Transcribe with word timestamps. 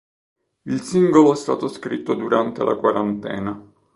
Il 0.63 0.81
singolo 0.81 1.31
è 1.31 1.35
stato 1.35 1.67
scritto 1.67 2.15
durante 2.15 2.63
la 2.63 2.75
quarantena. 2.75 3.71